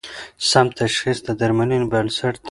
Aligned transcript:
سم 0.49 0.67
تشخیص 0.79 1.17
د 1.27 1.29
درملنې 1.39 1.77
بنسټ 1.91 2.33
دی. 2.37 2.39